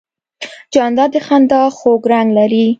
[0.73, 2.65] جانداد د خندا خوږ رنګ لري.